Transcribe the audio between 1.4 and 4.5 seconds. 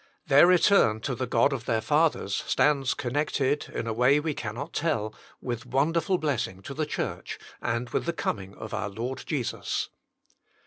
of their fathers stands connected, in a way we